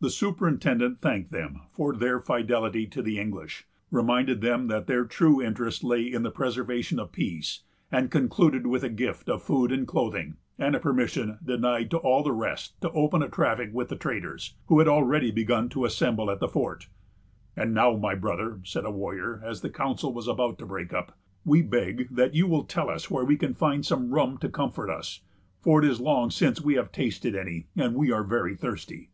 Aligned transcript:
The 0.00 0.10
superintendent 0.10 1.00
thanked 1.00 1.32
them 1.32 1.62
for 1.72 1.92
their 1.92 2.20
fidelity 2.20 2.86
to 2.86 3.02
the 3.02 3.18
English; 3.18 3.66
reminded 3.90 4.40
them 4.42 4.68
that 4.68 4.86
their 4.86 5.04
true 5.04 5.42
interest 5.42 5.82
lay 5.82 6.04
in 6.06 6.22
the 6.22 6.30
preservation 6.30 7.00
of 7.00 7.10
peace, 7.10 7.64
and 7.90 8.08
concluded 8.08 8.64
with 8.68 8.84
a 8.84 8.90
gift 8.90 9.28
of 9.28 9.42
food 9.42 9.72
and 9.72 9.88
clothing, 9.88 10.36
and 10.56 10.76
a 10.76 10.78
permission, 10.78 11.40
denied 11.44 11.90
to 11.90 11.96
all 11.96 12.22
the 12.22 12.30
rest, 12.30 12.80
to 12.80 12.92
open 12.92 13.24
a 13.24 13.28
traffic 13.28 13.70
with 13.72 13.88
the 13.88 13.96
traders, 13.96 14.54
who 14.66 14.78
had 14.78 14.86
already 14.86 15.32
begun 15.32 15.68
to 15.70 15.84
assemble 15.84 16.30
at 16.30 16.38
the 16.38 16.46
fort. 16.46 16.86
"And 17.56 17.74
now, 17.74 17.96
my 17.96 18.14
brother," 18.14 18.60
said 18.62 18.84
a 18.84 18.92
warrior, 18.92 19.42
as 19.44 19.62
the 19.62 19.68
council 19.70 20.14
was 20.14 20.28
about 20.28 20.60
to 20.60 20.66
break 20.66 20.92
up, 20.92 21.18
"we 21.44 21.60
beg 21.60 22.08
that 22.14 22.36
you 22.36 22.46
will 22.46 22.62
tell 22.62 22.88
us 22.88 23.10
where 23.10 23.24
we 23.24 23.36
can 23.36 23.52
find 23.52 23.84
some 23.84 24.14
rum 24.14 24.38
to 24.38 24.48
comfort 24.48 24.90
us; 24.92 25.22
for 25.60 25.80
it 25.82 25.90
is 25.90 26.00
long 26.00 26.30
since 26.30 26.60
we 26.60 26.74
have 26.74 26.92
tasted 26.92 27.34
any, 27.34 27.66
and 27.74 27.96
we 27.96 28.12
are 28.12 28.22
very 28.22 28.54
thirsty." 28.54 29.10